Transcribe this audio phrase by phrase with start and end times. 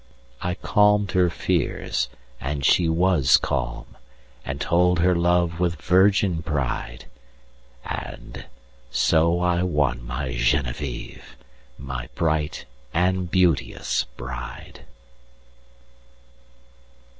[0.41, 2.09] I calm'd her fears,
[2.39, 3.97] and she was calm.
[4.43, 7.05] And told her love with virgin pride;
[7.85, 8.45] And
[8.89, 11.37] so I won my Genevieve,
[11.77, 14.85] My bright and beauteous Bride.